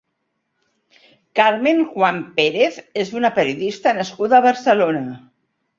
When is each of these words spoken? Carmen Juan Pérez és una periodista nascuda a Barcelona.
Carmen 1.41 1.83
Juan 1.91 2.19
Pérez 2.41 2.81
és 3.05 3.15
una 3.21 3.35
periodista 3.39 3.97
nascuda 4.01 4.41
a 4.41 4.45
Barcelona. 4.51 5.19